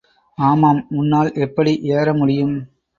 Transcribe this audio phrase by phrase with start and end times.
[0.37, 2.55] ஆமாம், உன்னால் எப்படி ஏற முடியும்?